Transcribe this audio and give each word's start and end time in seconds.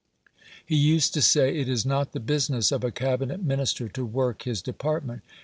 He 0.65 0.75
used 0.75 1.13
to 1.13 1.21
say, 1.21 1.55
"It 1.59 1.69
is 1.69 1.85
not 1.85 2.11
the 2.11 2.19
business 2.19 2.71
of 2.71 2.83
a 2.83 2.89
Cabinet 2.89 3.43
Minister 3.43 3.87
to 3.89 4.03
work 4.03 4.45
his 4.45 4.59
department. 4.63 5.21